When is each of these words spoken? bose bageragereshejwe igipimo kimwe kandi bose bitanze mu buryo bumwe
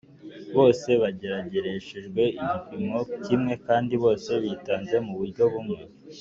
bose 0.55 0.89
bageragereshejwe 1.01 2.23
igipimo 2.41 2.99
kimwe 3.25 3.53
kandi 3.67 3.93
bose 4.03 4.31
bitanze 4.43 4.95
mu 5.05 5.13
buryo 5.19 5.43
bumwe 5.53 5.81